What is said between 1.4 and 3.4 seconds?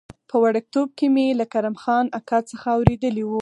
کرم خان اکا څخه اورېدلي و.